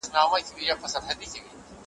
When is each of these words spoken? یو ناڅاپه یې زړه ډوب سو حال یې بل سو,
یو 0.03 0.07
ناڅاپه 0.13 0.37
یې 0.39 0.45
زړه 0.49 0.63
ډوب 0.77 0.89
سو 0.93 0.99
حال 1.05 1.19
یې 1.21 1.27
بل 1.45 1.49
سو, 1.57 1.63